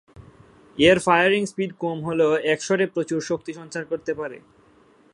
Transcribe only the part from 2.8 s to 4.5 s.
প্রচুর শক্তি সঞ্চার করতে পারে।